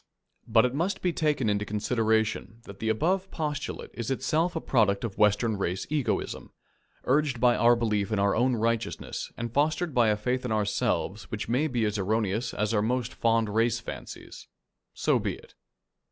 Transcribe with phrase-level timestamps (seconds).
[0.47, 5.03] But it must be taken into consideration that the above postulate is itself a product
[5.03, 6.51] of Western race egotism,
[7.03, 11.29] urged by our belief in our own righteousness and fostered by a faith in ourselves
[11.29, 14.47] which may be as erroneous as are most fond race fancies.
[14.95, 15.53] So be it.